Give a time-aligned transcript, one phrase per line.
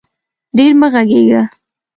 [0.57, 1.41] ډېر مه غږېږه